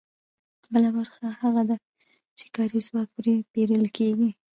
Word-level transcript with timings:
بله 0.73 0.89
برخه 0.97 1.25
هغه 1.41 1.63
ده 1.69 1.75
چې 2.37 2.45
کاري 2.55 2.79
ځواک 2.87 3.07
پرې 3.15 3.33
پېرل 3.53 3.83
کېږي 3.97 4.29